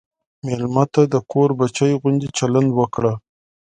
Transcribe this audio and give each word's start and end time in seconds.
مېلمه 0.45 0.83
ته 0.93 1.01
د 1.13 1.15
کور 1.31 1.49
بچی 1.59 1.91
غوندې 2.01 2.27
چلند 2.37 2.69
وکړه. 2.79 3.13